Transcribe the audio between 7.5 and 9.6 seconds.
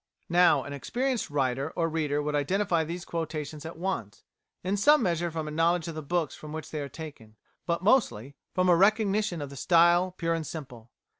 but mostly from a recognition of